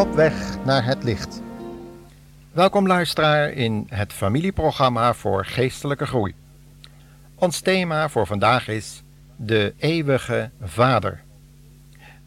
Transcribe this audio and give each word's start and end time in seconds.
Op 0.00 0.14
weg 0.14 0.64
naar 0.64 0.84
het 0.84 1.04
licht. 1.04 1.42
Welkom 2.52 2.86
luisteraar 2.86 3.50
in 3.50 3.86
het 3.90 4.12
familieprogramma 4.12 5.14
voor 5.14 5.44
geestelijke 5.44 6.06
groei. 6.06 6.34
Ons 7.34 7.60
thema 7.60 8.08
voor 8.08 8.26
vandaag 8.26 8.68
is 8.68 9.02
de 9.36 9.74
eeuwige 9.78 10.50
Vader. 10.62 11.22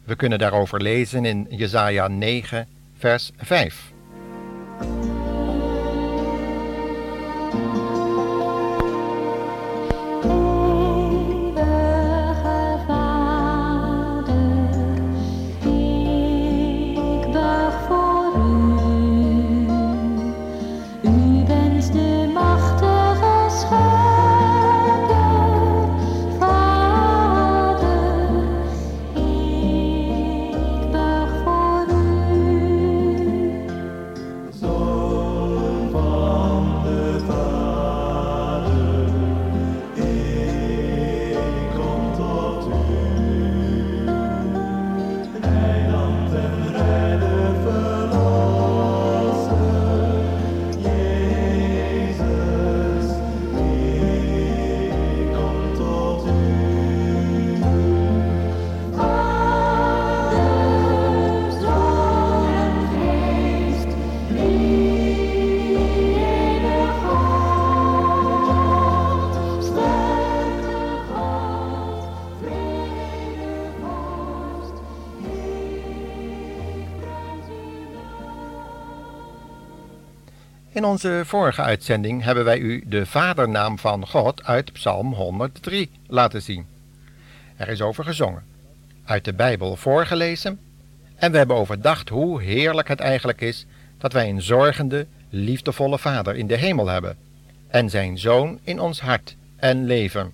We 0.04 0.16
kunnen 0.16 0.40
daarover 0.40 0.82
lezen 0.82 1.26
in 1.26 1.48
Jesaja 1.50 2.08
9, 2.08 2.68
vers 2.98 3.32
5. 3.38 3.94
In 80.84 80.90
onze 80.90 81.22
vorige 81.26 81.62
uitzending 81.62 82.24
hebben 82.24 82.46
wij 82.46 82.58
u 82.58 82.84
de 82.86 83.06
vadernaam 83.06 83.80
van 83.80 84.08
God 84.08 84.44
uit 84.44 84.74
Psalm 84.74 85.14
103 85.14 85.92
laten 86.08 86.42
zien. 86.42 86.66
Er 87.56 87.68
is 87.68 87.82
over 87.82 88.04
gezongen, 88.04 88.44
uit 89.06 89.26
de 89.26 89.34
Bijbel 89.34 89.76
voorgelezen 89.76 90.60
en 91.16 91.32
we 91.32 91.38
hebben 91.38 91.56
overdacht 91.56 92.10
hoe 92.10 92.42
heerlijk 92.42 92.88
het 92.88 93.00
eigenlijk 93.00 93.42
is 93.42 93.66
dat 93.98 94.14
wij 94.14 94.30
een 94.30 94.42
zorgende, 94.42 95.08
liefdevolle 95.30 96.00
Vader 96.00 96.36
in 96.36 96.48
de 96.48 96.58
hemel 96.58 96.88
hebben 96.88 97.18
en 97.68 97.90
zijn 97.90 98.20
Zoon 98.20 98.60
in 98.64 98.80
ons 98.80 99.02
hart 99.02 99.36
en 99.56 99.86
leven. 99.86 100.34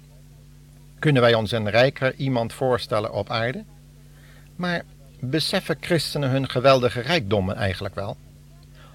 Kunnen 1.00 1.22
wij 1.22 1.34
ons 1.34 1.52
een 1.52 1.70
rijker 1.70 2.14
iemand 2.16 2.54
voorstellen 2.54 3.14
op 3.14 3.30
aarde? 3.30 3.64
Maar 4.56 4.84
beseffen 5.20 5.78
christenen 5.80 6.30
hun 6.30 6.50
geweldige 6.50 7.02
rijkdommen 7.02 7.56
eigenlijk 7.56 7.96
wel? 7.96 8.18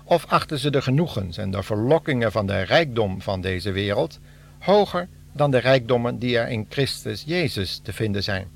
Of 0.04 0.24
achten 0.26 0.58
ze 0.58 0.70
de 0.70 0.82
genoegens 0.82 1.36
en 1.36 1.50
de 1.50 1.62
verlokkingen 1.62 2.32
van 2.32 2.46
de 2.46 2.60
rijkdom 2.60 3.20
van 3.20 3.40
deze 3.40 3.72
wereld 3.72 4.18
hoger 4.58 5.08
dan 5.32 5.50
de 5.50 5.58
rijkdommen 5.58 6.18
die 6.18 6.38
er 6.38 6.48
in 6.48 6.66
Christus 6.68 7.22
Jezus 7.26 7.80
te 7.82 7.92
vinden 7.92 8.22
zijn? 8.22 8.48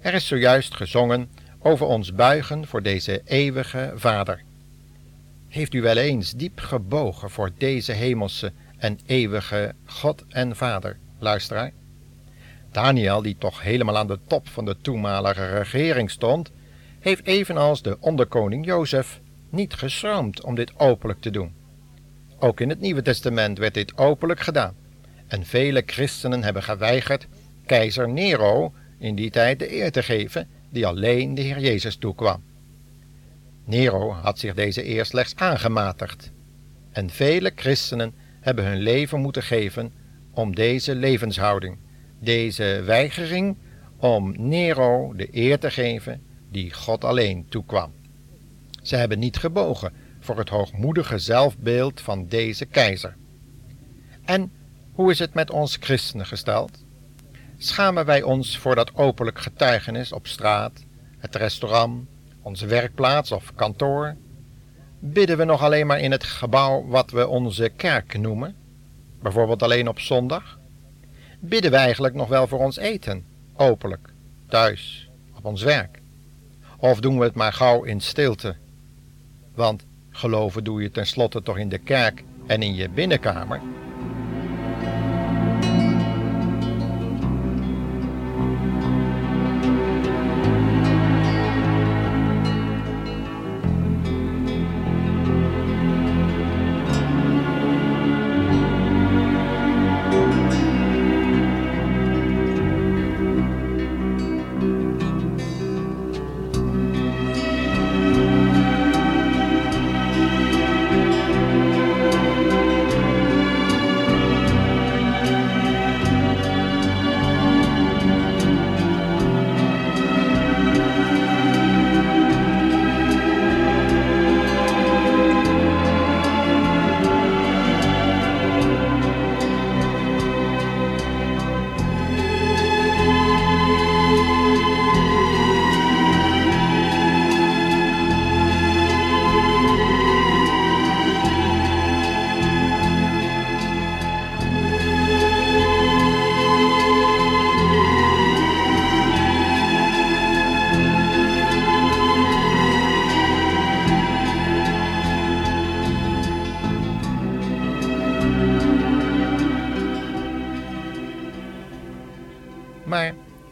Er 0.00 0.14
is 0.14 0.26
zojuist 0.26 0.74
gezongen 0.74 1.28
over 1.58 1.86
ons 1.86 2.14
buigen 2.14 2.66
voor 2.66 2.82
deze 2.82 3.22
eeuwige 3.24 3.92
Vader. 3.94 4.42
Heeft 5.48 5.74
u 5.74 5.82
wel 5.82 5.96
eens 5.96 6.32
diep 6.32 6.60
gebogen 6.60 7.30
voor 7.30 7.50
deze 7.58 7.92
hemelse 7.92 8.52
en 8.76 8.98
eeuwige 9.06 9.74
God 9.84 10.24
en 10.28 10.56
Vader, 10.56 10.98
luisteraar? 11.18 11.72
Daniel, 12.70 13.22
die 13.22 13.36
toch 13.38 13.62
helemaal 13.62 13.96
aan 13.96 14.06
de 14.06 14.18
top 14.26 14.48
van 14.48 14.64
de 14.64 14.76
toenmalige 14.80 15.46
regering 15.46 16.10
stond, 16.10 16.52
heeft 17.00 17.26
evenals 17.26 17.82
de 17.82 17.96
onderkoning 18.00 18.66
Jozef 18.66 19.20
niet 19.50 19.74
geschroomd 19.74 20.42
om 20.42 20.54
dit 20.54 20.78
openlijk 20.78 21.20
te 21.20 21.30
doen. 21.30 21.54
Ook 22.38 22.60
in 22.60 22.68
het 22.68 22.80
Nieuwe 22.80 23.02
Testament 23.02 23.58
werd 23.58 23.74
dit 23.74 23.98
openlijk 23.98 24.40
gedaan. 24.40 24.74
En 25.26 25.44
vele 25.44 25.82
christenen 25.86 26.42
hebben 26.42 26.62
geweigerd 26.62 27.26
keizer 27.66 28.08
Nero 28.08 28.72
in 28.98 29.14
die 29.14 29.30
tijd 29.30 29.58
de 29.58 29.74
eer 29.74 29.92
te 29.92 30.02
geven 30.02 30.48
die 30.70 30.86
alleen 30.86 31.34
de 31.34 31.42
Heer 31.42 31.60
Jezus 31.60 31.96
toekwam. 31.96 32.42
Nero 33.64 34.10
had 34.12 34.38
zich 34.38 34.54
deze 34.54 34.88
eer 34.88 35.04
slechts 35.04 35.34
aangematigd. 35.36 36.30
En 36.92 37.10
vele 37.10 37.52
christenen 37.54 38.14
hebben 38.40 38.64
hun 38.64 38.78
leven 38.78 39.20
moeten 39.20 39.42
geven 39.42 39.92
om 40.30 40.54
deze 40.54 40.94
levenshouding, 40.94 41.78
deze 42.20 42.82
weigering 42.84 43.56
om 43.96 44.34
Nero 44.38 45.12
de 45.16 45.28
eer 45.30 45.58
te 45.58 45.70
geven 45.70 46.22
die 46.50 46.72
God 46.72 47.04
alleen 47.04 47.46
toekwam. 47.48 47.92
Ze 48.86 48.96
hebben 48.96 49.18
niet 49.18 49.36
gebogen 49.36 49.92
voor 50.20 50.38
het 50.38 50.48
hoogmoedige 50.48 51.18
zelfbeeld 51.18 52.00
van 52.00 52.26
deze 52.26 52.66
keizer. 52.66 53.16
En 54.24 54.52
hoe 54.92 55.10
is 55.10 55.18
het 55.18 55.34
met 55.34 55.50
ons 55.50 55.76
christenen 55.80 56.26
gesteld? 56.26 56.84
Schamen 57.58 58.04
wij 58.04 58.22
ons 58.22 58.58
voor 58.58 58.74
dat 58.74 58.94
openlijk 58.94 59.38
getuigenis 59.38 60.12
op 60.12 60.26
straat, 60.26 60.84
het 61.18 61.34
restaurant, 61.34 62.08
onze 62.42 62.66
werkplaats 62.66 63.32
of 63.32 63.54
kantoor? 63.54 64.16
Bidden 64.98 65.36
we 65.36 65.44
nog 65.44 65.62
alleen 65.62 65.86
maar 65.86 66.00
in 66.00 66.10
het 66.10 66.24
gebouw 66.24 66.86
wat 66.86 67.10
we 67.10 67.28
onze 67.28 67.68
kerk 67.76 68.18
noemen, 68.18 68.56
bijvoorbeeld 69.22 69.62
alleen 69.62 69.88
op 69.88 70.00
zondag? 70.00 70.58
Bidden 71.40 71.70
we 71.70 71.76
eigenlijk 71.76 72.14
nog 72.14 72.28
wel 72.28 72.46
voor 72.46 72.58
ons 72.58 72.76
eten, 72.76 73.24
openlijk, 73.56 74.12
thuis, 74.48 75.10
op 75.36 75.44
ons 75.44 75.62
werk? 75.62 76.02
Of 76.78 77.00
doen 77.00 77.18
we 77.18 77.24
het 77.24 77.34
maar 77.34 77.52
gauw 77.52 77.82
in 77.82 78.00
stilte 78.00 78.56
want 79.56 79.86
geloven 80.10 80.64
doe 80.64 80.82
je 80.82 80.90
tenslotte 80.90 81.42
toch 81.42 81.58
in 81.58 81.68
de 81.68 81.78
kerk 81.78 82.24
en 82.46 82.62
in 82.62 82.74
je 82.74 82.88
binnenkamer. 82.88 83.60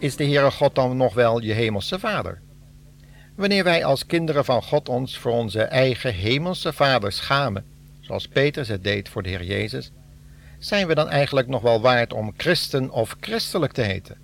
Is 0.04 0.16
de 0.16 0.24
Heere 0.24 0.50
God 0.50 0.74
dan 0.74 0.96
nog 0.96 1.14
wel 1.14 1.40
je 1.40 1.52
hemelse 1.52 1.98
Vader? 1.98 2.40
Wanneer 3.36 3.64
wij 3.64 3.84
als 3.84 4.06
kinderen 4.06 4.44
van 4.44 4.62
God 4.62 4.88
ons 4.88 5.18
voor 5.18 5.32
onze 5.32 5.62
eigen 5.62 6.14
hemelse 6.14 6.72
Vader 6.72 7.12
schamen, 7.12 7.64
zoals 8.00 8.28
Petrus 8.28 8.68
het 8.68 8.84
deed 8.84 9.08
voor 9.08 9.22
de 9.22 9.28
Heer 9.28 9.44
Jezus, 9.44 9.90
zijn 10.58 10.86
we 10.86 10.94
dan 10.94 11.08
eigenlijk 11.08 11.48
nog 11.48 11.62
wel 11.62 11.80
waard 11.80 12.12
om 12.12 12.34
christen 12.36 12.90
of 12.90 13.16
christelijk 13.20 13.72
te 13.72 13.80
heten? 13.80 14.16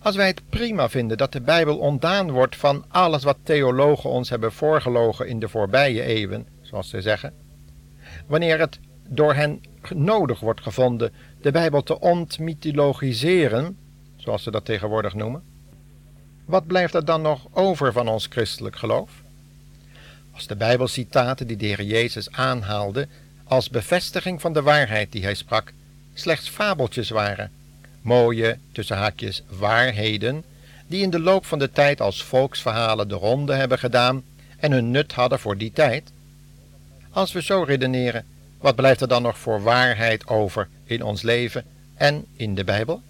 Als 0.00 0.16
wij 0.16 0.26
het 0.26 0.48
prima 0.48 0.88
vinden 0.88 1.16
dat 1.16 1.32
de 1.32 1.40
Bijbel 1.40 1.78
ontdaan 1.78 2.30
wordt 2.30 2.56
van 2.56 2.84
alles 2.88 3.22
wat 3.22 3.38
theologen 3.42 4.10
ons 4.10 4.30
hebben 4.30 4.52
voorgelogen 4.52 5.28
in 5.28 5.40
de 5.40 5.48
voorbije 5.48 6.02
eeuwen, 6.02 6.46
zoals 6.60 6.88
ze 6.88 7.00
zeggen, 7.00 7.34
wanneer 8.26 8.58
het 8.58 8.78
door 9.08 9.34
hen 9.34 9.60
nodig 9.94 10.40
wordt 10.40 10.60
gevonden 10.60 11.12
de 11.40 11.50
Bijbel 11.50 11.82
te 11.82 12.00
ontmythologiseren, 12.00 13.76
zoals 14.30 14.44
ze 14.44 14.50
dat 14.50 14.64
tegenwoordig 14.64 15.14
noemen, 15.14 15.42
wat 16.44 16.66
blijft 16.66 16.94
er 16.94 17.04
dan 17.04 17.22
nog 17.22 17.46
over 17.52 17.92
van 17.92 18.08
ons 18.08 18.26
christelijk 18.26 18.76
geloof? 18.76 19.10
Als 20.32 20.46
de 20.46 20.56
Bijbelcitaten 20.56 21.46
die 21.46 21.56
de 21.56 21.66
Heer 21.66 21.82
Jezus 21.82 22.30
aanhaalde 22.30 23.08
als 23.44 23.70
bevestiging 23.70 24.40
van 24.40 24.52
de 24.52 24.62
waarheid 24.62 25.12
die 25.12 25.22
hij 25.22 25.34
sprak, 25.34 25.72
slechts 26.14 26.48
fabeltjes 26.48 27.10
waren, 27.10 27.50
mooie, 28.02 28.58
tussen 28.72 28.96
haakjes, 28.96 29.42
waarheden, 29.48 30.44
die 30.86 31.02
in 31.02 31.10
de 31.10 31.20
loop 31.20 31.46
van 31.46 31.58
de 31.58 31.70
tijd 31.70 32.00
als 32.00 32.24
volksverhalen 32.24 33.08
de 33.08 33.14
ronde 33.14 33.54
hebben 33.54 33.78
gedaan 33.78 34.22
en 34.58 34.72
hun 34.72 34.90
nut 34.90 35.12
hadden 35.12 35.38
voor 35.38 35.56
die 35.56 35.72
tijd? 35.72 36.12
Als 37.10 37.32
we 37.32 37.42
zo 37.42 37.62
redeneren, 37.62 38.24
wat 38.58 38.74
blijft 38.76 39.00
er 39.00 39.08
dan 39.08 39.22
nog 39.22 39.38
voor 39.38 39.62
waarheid 39.62 40.26
over 40.26 40.68
in 40.84 41.02
ons 41.02 41.22
leven 41.22 41.64
en 41.94 42.24
in 42.36 42.54
de 42.54 42.64
Bijbel? 42.64 43.02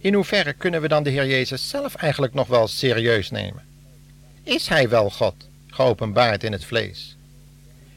In 0.00 0.14
hoeverre 0.14 0.52
kunnen 0.52 0.80
we 0.80 0.88
dan 0.88 1.02
de 1.02 1.10
Heer 1.10 1.26
Jezus 1.26 1.68
zelf 1.68 1.94
eigenlijk 1.94 2.34
nog 2.34 2.46
wel 2.46 2.68
serieus 2.68 3.30
nemen? 3.30 3.62
Is 4.42 4.68
Hij 4.68 4.88
wel 4.88 5.10
God, 5.10 5.34
geopenbaard 5.66 6.44
in 6.44 6.52
het 6.52 6.64
vlees? 6.64 7.16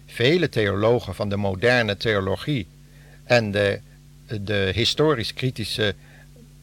Vele 0.06 0.50
theologen 0.50 1.15
van 1.15 1.30
de 1.30 1.38
moderne 1.38 1.98
theologie 1.98 2.68
en 3.24 3.51
de, 3.51 3.80
de 4.42 4.71
historisch-kritische 4.74 5.95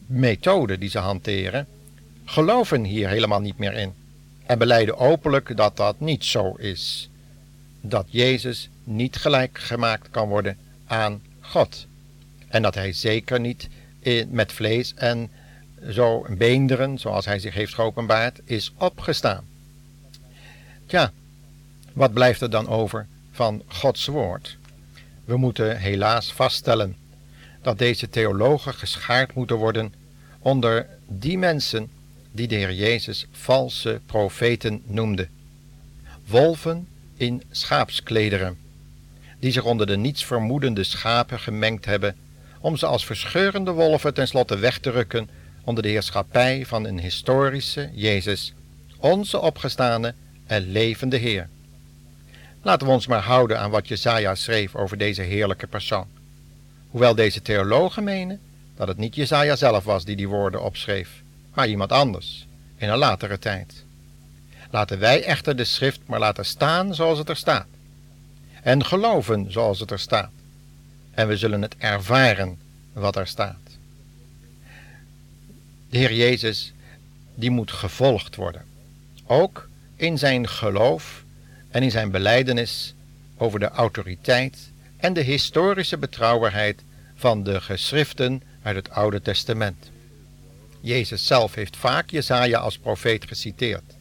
methode 0.05 0.77
die 0.77 0.89
ze 0.89 0.97
hanteren, 0.97 1.67
geloven 2.25 2.83
hier 2.83 3.09
helemaal 3.09 3.41
niet 3.41 3.57
meer 3.57 3.73
in 3.73 3.93
en 4.45 4.57
beleiden 4.57 4.97
openlijk 4.97 5.57
dat 5.57 5.77
dat 5.77 5.99
niet 5.99 6.25
zo 6.25 6.53
is. 6.53 7.09
Dat 7.81 8.05
Jezus 8.09 8.69
niet 8.83 9.15
gelijk 9.15 9.57
gemaakt 9.57 10.09
kan 10.09 10.27
worden 10.27 10.57
aan 10.85 11.21
God. 11.39 11.87
En 12.47 12.61
dat 12.61 12.75
hij 12.75 12.93
zeker 12.93 13.39
niet 13.39 13.69
met 14.27 14.51
vlees 14.51 14.93
en 14.95 15.31
zo 15.89 16.25
beenderen, 16.29 16.97
zoals 16.97 17.25
hij 17.25 17.39
zich 17.39 17.53
heeft 17.53 17.73
geopenbaard, 17.73 18.39
is 18.45 18.73
opgestaan. 18.77 19.45
Tja, 20.85 21.11
wat 21.93 22.13
blijft 22.13 22.41
er 22.41 22.49
dan 22.49 22.67
over 22.67 23.07
van 23.31 23.63
Gods 23.67 24.05
woord? 24.05 24.57
We 25.25 25.37
moeten 25.37 25.77
helaas 25.77 26.33
vaststellen 26.33 26.95
dat 27.61 27.77
deze 27.77 28.09
theologen 28.09 28.73
geschaard 28.73 29.33
moeten 29.33 29.55
worden 29.55 29.93
onder 30.39 30.87
die 31.07 31.37
mensen 31.37 31.89
die 32.31 32.47
de 32.47 32.55
Heer 32.55 32.73
Jezus 32.73 33.27
valse 33.31 34.01
profeten 34.05 34.81
noemde. 34.85 35.27
Wolven 36.25 36.87
in 37.17 37.43
schaapsklederen, 37.51 38.57
die 39.39 39.51
zich 39.51 39.63
onder 39.63 39.87
de 39.87 39.97
niets 39.97 40.25
vermoedende 40.25 40.83
schapen 40.83 41.39
gemengd 41.39 41.85
hebben 41.85 42.15
om 42.59 42.77
ze 42.77 42.85
als 42.85 43.05
verscheurende 43.05 43.71
wolven 43.71 44.13
tenslotte 44.13 44.57
weg 44.57 44.77
te 44.77 44.91
rukken 44.91 45.29
onder 45.63 45.83
de 45.83 45.89
heerschappij 45.89 46.65
van 46.65 46.85
een 46.85 46.99
historische 46.99 47.89
Jezus, 47.93 48.53
onze 48.97 49.39
opgestane 49.39 50.13
en 50.45 50.71
levende 50.71 51.17
Heer. 51.17 51.49
Laten 52.61 52.87
we 52.87 52.93
ons 52.93 53.07
maar 53.07 53.21
houden 53.21 53.59
aan 53.59 53.71
wat 53.71 53.87
Jesaja 53.87 54.35
schreef 54.35 54.75
over 54.75 54.97
deze 54.97 55.21
heerlijke 55.21 55.67
persoon. 55.67 56.07
Hoewel 56.89 57.15
deze 57.15 57.41
theologen 57.41 58.03
menen 58.03 58.39
dat 58.75 58.87
het 58.87 58.97
niet 58.97 59.15
Jesaja 59.15 59.55
zelf 59.55 59.83
was 59.83 60.05
die 60.05 60.15
die 60.15 60.27
woorden 60.27 60.63
opschreef, 60.63 61.09
maar 61.53 61.67
iemand 61.67 61.91
anders, 61.91 62.47
in 62.77 62.89
een 62.89 62.97
latere 62.97 63.39
tijd. 63.39 63.83
Laten 64.71 64.99
wij 64.99 65.23
echter 65.23 65.55
de 65.55 65.63
schrift 65.63 65.99
maar 66.05 66.19
laten 66.19 66.45
staan 66.45 66.95
zoals 66.95 67.17
het 67.17 67.29
er 67.29 67.35
staat. 67.35 67.67
En 68.61 68.85
geloven 68.85 69.51
zoals 69.51 69.79
het 69.79 69.91
er 69.91 69.99
staat. 69.99 70.31
En 71.19 71.27
we 71.27 71.37
zullen 71.37 71.61
het 71.61 71.75
ervaren 71.77 72.59
wat 72.93 73.15
er 73.15 73.27
staat. 73.27 73.77
De 75.89 75.97
Heer 75.97 76.13
Jezus, 76.13 76.73
die 77.35 77.49
moet 77.49 77.71
gevolgd 77.71 78.35
worden. 78.35 78.65
Ook 79.25 79.69
in 79.95 80.17
zijn 80.17 80.47
geloof 80.47 81.23
en 81.69 81.83
in 81.83 81.91
zijn 81.91 82.11
beleidenis 82.11 82.93
over 83.37 83.59
de 83.59 83.69
autoriteit 83.69 84.57
en 84.97 85.13
de 85.13 85.21
historische 85.21 85.97
betrouwbaarheid 85.97 86.81
van 87.15 87.43
de 87.43 87.61
geschriften 87.61 88.41
uit 88.61 88.75
het 88.75 88.89
Oude 88.89 89.21
Testament. 89.21 89.89
Jezus 90.81 91.25
zelf 91.25 91.55
heeft 91.55 91.77
vaak 91.77 92.09
Jesaja 92.09 92.59
als 92.59 92.77
profeet 92.77 93.27
geciteerd. 93.27 93.95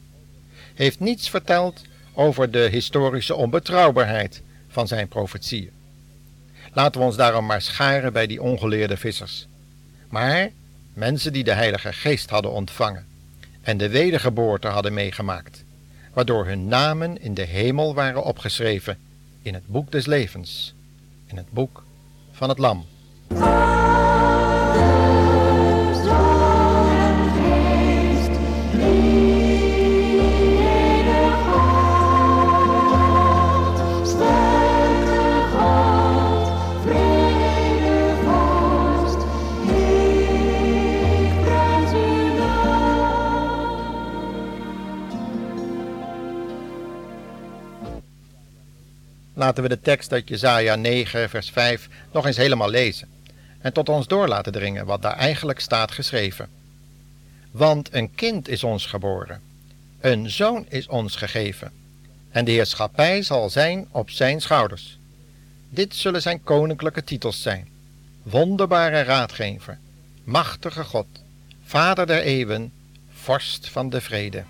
Heeft 0.75 1.01
niets 1.01 1.31
verteld 1.31 1.83
over 2.13 2.51
de 2.51 2.69
historische 2.71 3.35
onbetrouwbaarheid 3.35 4.43
van 4.69 4.89
zijn 4.89 5.09
profetieën. 5.09 5.77
Laten 6.79 7.01
we 7.01 7.07
ons 7.07 7.17
daarom 7.17 7.47
maar 7.47 7.63
scharen 7.63 8.13
bij 8.13 8.27
die 8.27 8.43
ongeleerde 8.43 8.97
vissers. 8.97 9.47
Maar 10.09 10.51
mensen 10.93 11.33
die 11.33 11.45
de 11.45 11.53
Heilige 11.53 11.93
Geest 11.93 12.31
hadden 12.31 12.53
ontvangen 12.53 13.07
en 13.63 13.77
de 13.77 13.89
wedergeboorte 13.89 14.69
hadden 14.69 14.95
meegemaakt, 14.95 15.65
waardoor 16.13 16.47
hun 16.47 16.69
namen 16.69 17.23
in 17.23 17.35
de 17.35 17.43
hemel 17.43 17.95
waren 17.95 18.25
opgeschreven 18.25 18.99
in 19.43 19.55
het 19.55 19.67
boek 19.67 19.93
des 19.93 20.07
levens, 20.07 20.75
in 21.27 21.37
het 21.37 21.51
boek 21.51 21.83
van 22.33 22.49
het 22.49 22.59
Lam. 22.59 22.87
Laten 49.49 49.63
we 49.63 49.69
de 49.69 49.81
tekst 49.81 50.13
uit 50.13 50.29
Jesaja 50.29 50.75
9, 50.75 51.29
vers 51.29 51.51
5 51.51 51.89
nog 52.13 52.27
eens 52.27 52.37
helemaal 52.37 52.71
lezen. 52.71 53.09
En 53.61 53.73
tot 53.73 53.89
ons 53.89 54.07
door 54.07 54.29
laten 54.29 54.53
dringen 54.53 54.87
wat 54.87 55.03
daar 55.03 55.17
eigenlijk 55.17 55.61
staat 55.61 55.91
geschreven. 55.91 56.49
Want 57.51 57.95
een 57.95 58.15
kind 58.15 58.49
is 58.49 58.65
ons 58.65 58.87
geboren, 58.87 59.41
een 60.01 60.31
zoon 60.31 60.67
is 60.69 60.87
ons 60.87 61.17
gegeven, 61.17 61.73
en 62.31 62.45
de 62.45 62.51
heerschappij 62.51 63.23
zal 63.23 63.51
zijn 63.51 63.89
op 63.91 64.11
zijn 64.11 64.41
schouders. 64.41 64.99
Dit 65.69 65.95
zullen 65.95 66.23
zijn 66.23 66.43
koninklijke 66.43 67.05
titels 67.05 67.43
zijn: 67.43 67.69
Wonderbare 68.23 69.03
Raadgever, 69.03 69.79
Machtige 70.25 70.85
God, 70.85 71.07
Vader 71.65 72.07
der 72.07 72.23
eeuwen, 72.23 72.73
Vorst 73.11 73.69
van 73.69 73.91
de 73.91 74.01
vrede. 74.01 74.45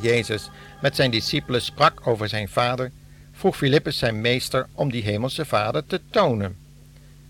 Jezus 0.00 0.48
met 0.80 0.96
zijn 0.96 1.10
discipelen 1.10 1.62
sprak 1.62 2.06
over 2.06 2.28
zijn 2.28 2.48
Vader, 2.48 2.90
vroeg 3.32 3.56
Filippus 3.56 3.98
zijn 3.98 4.20
meester 4.20 4.66
om 4.72 4.90
die 4.90 5.02
hemelse 5.02 5.44
vader 5.44 5.86
te 5.86 6.00
tonen. 6.10 6.56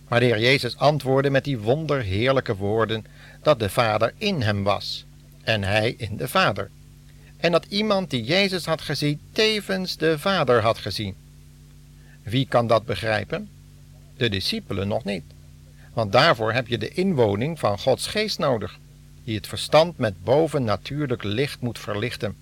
Maar 0.08 0.20
de 0.20 0.26
Heer 0.26 0.40
Jezus 0.40 0.76
antwoordde 0.76 1.30
met 1.30 1.44
die 1.44 1.58
wonderheerlijke 1.58 2.56
woorden 2.56 3.04
dat 3.42 3.58
de 3.58 3.70
vader 3.70 4.14
in 4.18 4.42
hem 4.42 4.62
was 4.62 5.04
en 5.42 5.62
hij 5.62 5.94
in 5.96 6.16
de 6.16 6.28
vader. 6.28 6.70
En 7.36 7.52
dat 7.52 7.66
iemand 7.68 8.10
die 8.10 8.24
Jezus 8.24 8.64
had 8.64 8.80
gezien 8.80 9.20
tevens 9.32 9.96
de 9.96 10.18
vader 10.18 10.62
had 10.62 10.78
gezien. 10.78 11.14
Wie 12.22 12.46
kan 12.46 12.66
dat 12.66 12.84
begrijpen? 12.84 13.48
De 14.16 14.28
discipelen 14.28 14.88
nog 14.88 15.04
niet. 15.04 15.24
Want 15.92 16.12
daarvoor 16.12 16.52
heb 16.52 16.68
je 16.68 16.78
de 16.78 16.88
inwoning 16.88 17.58
van 17.58 17.78
Gods 17.78 18.06
geest 18.06 18.38
nodig, 18.38 18.78
die 19.24 19.36
het 19.36 19.46
verstand 19.46 19.98
met 19.98 20.24
bovennatuurlijk 20.24 21.22
licht 21.22 21.60
moet 21.60 21.78
verlichten. 21.78 22.36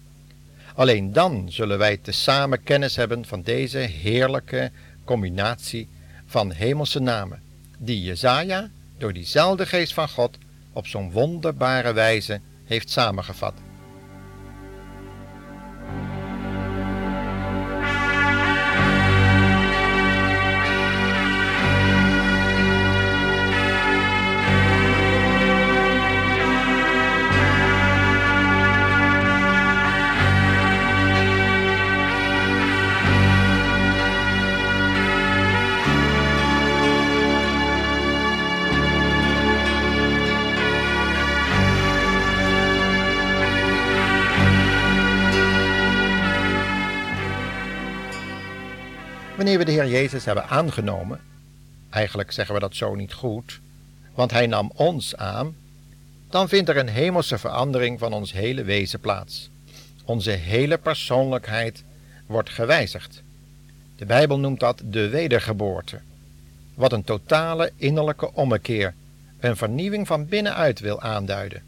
Alleen 0.76 1.12
dan 1.12 1.46
zullen 1.48 1.78
wij 1.78 1.96
tezamen 1.96 2.62
kennis 2.62 2.96
hebben 2.96 3.26
van 3.26 3.42
deze 3.42 3.78
heerlijke 3.78 4.70
combinatie 5.04 5.88
van 6.26 6.50
hemelse 6.52 7.00
namen, 7.00 7.42
die 7.78 8.02
Jezaja 8.02 8.70
door 8.98 9.12
diezelfde 9.12 9.66
geest 9.66 9.94
van 9.94 10.08
God 10.08 10.38
op 10.72 10.86
zo'n 10.86 11.10
wonderbare 11.10 11.92
wijze 11.92 12.40
heeft 12.64 12.90
samengevat. 12.90 13.65
Wanneer 49.46 49.64
we 49.64 49.72
de 49.72 49.80
Heer 49.80 49.90
Jezus 49.90 50.24
hebben 50.24 50.48
aangenomen, 50.48 51.20
eigenlijk 51.90 52.32
zeggen 52.32 52.54
we 52.54 52.60
dat 52.60 52.76
zo 52.76 52.94
niet 52.94 53.12
goed, 53.12 53.60
want 54.14 54.30
Hij 54.30 54.46
nam 54.46 54.70
ons 54.74 55.16
aan, 55.16 55.56
dan 56.30 56.48
vindt 56.48 56.68
er 56.68 56.76
een 56.76 56.88
hemelse 56.88 57.38
verandering 57.38 57.98
van 57.98 58.12
ons 58.12 58.32
hele 58.32 58.64
wezen 58.64 59.00
plaats. 59.00 59.50
Onze 60.04 60.30
hele 60.30 60.78
persoonlijkheid 60.78 61.84
wordt 62.26 62.50
gewijzigd. 62.50 63.22
De 63.96 64.06
Bijbel 64.06 64.38
noemt 64.38 64.60
dat 64.60 64.82
de 64.84 65.08
wedergeboorte, 65.08 66.00
wat 66.74 66.92
een 66.92 67.04
totale 67.04 67.72
innerlijke 67.76 68.32
ommekeer, 68.32 68.94
een 69.40 69.56
vernieuwing 69.56 70.06
van 70.06 70.26
binnenuit 70.26 70.80
wil 70.80 71.00
aanduiden. 71.00 71.62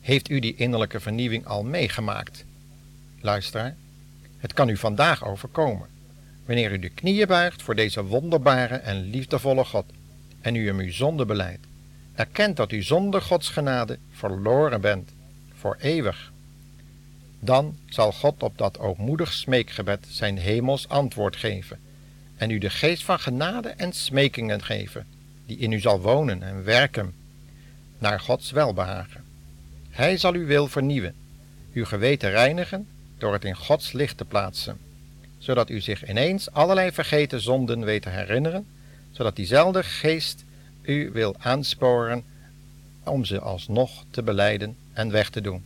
Heeft 0.00 0.30
u 0.30 0.40
die 0.40 0.56
innerlijke 0.56 1.00
vernieuwing 1.00 1.46
al 1.46 1.64
meegemaakt? 1.64 2.44
Luisteraar, 3.20 3.76
het 4.38 4.52
kan 4.52 4.68
u 4.68 4.76
vandaag 4.76 5.24
overkomen 5.24 5.94
wanneer 6.46 6.72
u 6.72 6.78
de 6.78 6.88
knieën 6.88 7.26
buigt 7.26 7.62
voor 7.62 7.74
deze 7.74 8.04
wonderbare 8.04 8.74
en 8.74 9.10
liefdevolle 9.10 9.64
God 9.64 9.84
en 10.40 10.54
u 10.54 10.66
hem 10.66 10.78
uw 10.78 10.92
zonde 10.92 11.24
beleidt. 11.24 11.66
Erkent 12.14 12.56
dat 12.56 12.72
u 12.72 12.82
zonder 12.82 13.22
Gods 13.22 13.48
genade 13.48 13.98
verloren 14.10 14.80
bent, 14.80 15.10
voor 15.54 15.76
eeuwig. 15.80 16.32
Dan 17.40 17.76
zal 17.88 18.12
God 18.12 18.42
op 18.42 18.58
dat 18.58 18.78
ootmoedig 18.78 19.32
smeekgebed 19.32 20.06
zijn 20.10 20.38
hemels 20.38 20.88
antwoord 20.88 21.36
geven 21.36 21.78
en 22.36 22.50
u 22.50 22.58
de 22.58 22.70
geest 22.70 23.04
van 23.04 23.18
genade 23.18 23.68
en 23.68 23.92
smekingen 23.92 24.62
geven, 24.62 25.06
die 25.46 25.56
in 25.56 25.72
u 25.72 25.80
zal 25.80 26.00
wonen 26.00 26.42
en 26.42 26.64
werken, 26.64 27.14
naar 27.98 28.20
Gods 28.20 28.50
welbehagen. 28.50 29.24
Hij 29.90 30.16
zal 30.16 30.32
uw 30.32 30.46
wil 30.46 30.68
vernieuwen, 30.68 31.14
uw 31.72 31.84
geweten 31.84 32.30
reinigen 32.30 32.88
door 33.18 33.32
het 33.32 33.44
in 33.44 33.56
Gods 33.56 33.92
licht 33.92 34.16
te 34.16 34.24
plaatsen 34.24 34.85
zodat 35.46 35.70
u 35.70 35.80
zich 35.80 36.08
ineens 36.08 36.50
allerlei 36.52 36.92
vergeten 36.92 37.40
zonden 37.40 37.84
weet 37.84 38.02
te 38.02 38.08
herinneren, 38.08 38.66
zodat 39.10 39.36
diezelfde 39.36 39.82
geest 39.82 40.44
u 40.82 41.10
wil 41.12 41.34
aansporen 41.38 42.24
om 43.04 43.24
ze 43.24 43.40
alsnog 43.40 44.04
te 44.10 44.22
beleiden 44.22 44.76
en 44.92 45.10
weg 45.10 45.30
te 45.30 45.40
doen. 45.40 45.64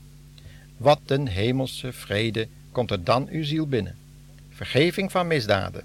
Wat 0.76 1.00
een 1.06 1.28
hemelse 1.28 1.92
vrede 1.92 2.49
komt 2.72 2.90
er 2.90 3.04
dan 3.04 3.28
uw 3.30 3.44
ziel 3.44 3.66
binnen. 3.66 3.96
Vergeving 4.50 5.10
van 5.10 5.26
misdaden. 5.26 5.84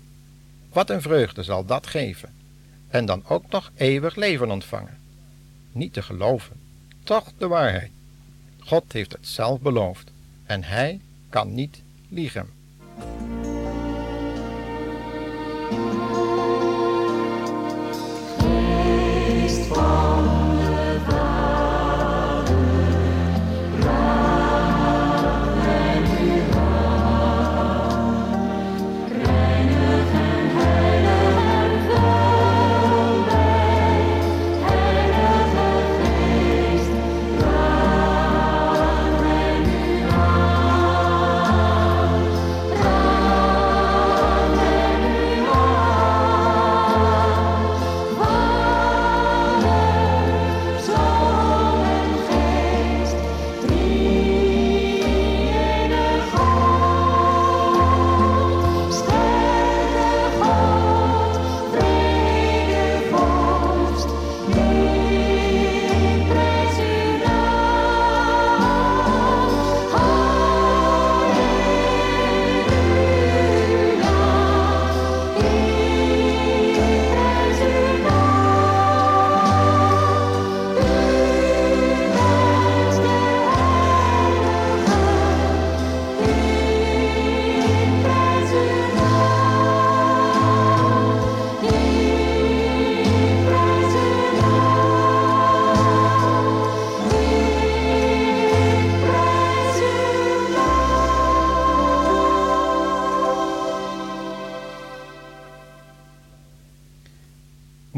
Wat 0.70 0.90
een 0.90 1.02
vreugde 1.02 1.44
zal 1.44 1.66
dat 1.66 1.88
geven. 1.88 2.34
En 2.88 3.06
dan 3.06 3.24
ook 3.28 3.50
nog 3.50 3.72
eeuwig 3.76 4.16
leven 4.16 4.52
ontvangen. 4.52 4.98
Niet 5.72 5.94
te 5.94 6.02
geloven, 6.02 6.60
toch 7.04 7.32
de 7.38 7.48
waarheid. 7.48 7.92
God 8.60 8.92
heeft 8.92 9.12
het 9.12 9.28
zelf 9.28 9.60
beloofd 9.60 10.12
en 10.46 10.64
hij 10.64 11.00
kan 11.30 11.54
niet 11.54 11.82
liegen. 12.10 12.55
Thank 15.72 16.10
you. 16.10 16.15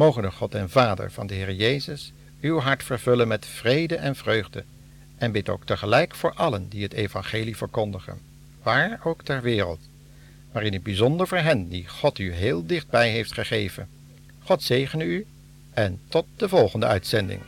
Mogen 0.08 0.22
de 0.22 0.32
God 0.32 0.56
en 0.56 0.70
Vader 0.70 1.12
van 1.12 1.28
de 1.28 1.34
Heer 1.34 1.54
Jezus 1.54 2.14
uw 2.42 2.60
hart 2.60 2.84
vervullen 2.84 3.28
met 3.28 3.46
vrede 3.46 3.96
en 3.96 4.16
vreugde. 4.16 4.64
En 5.18 5.32
bid 5.32 5.50
ook 5.50 5.66
tegelijk 5.66 6.16
voor 6.16 6.34
allen 6.34 6.70
die 6.70 6.84
het 6.84 6.94
evangelie 6.94 7.58
verkondigen, 7.58 8.20
waar 8.64 9.00
ook 9.04 9.24
ter 9.24 9.42
wereld, 9.42 9.80
maar 10.52 10.64
in 10.64 10.74
het 10.74 10.84
bijzonder 10.84 11.28
voor 11.28 11.38
hen 11.38 11.70
die 11.70 11.88
God 11.88 12.20
u 12.20 12.34
heel 12.34 12.66
dichtbij 12.66 13.10
heeft 13.10 13.34
gegeven. 13.34 13.88
God 14.44 14.64
zegene 14.64 15.04
u 15.04 15.26
en 15.74 16.00
tot 16.08 16.26
de 16.36 16.50
volgende 16.50 16.86
uitzending. 16.86 17.42